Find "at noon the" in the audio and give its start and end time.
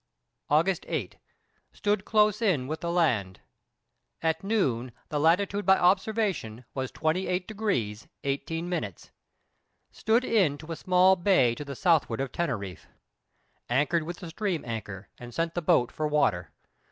4.23-5.19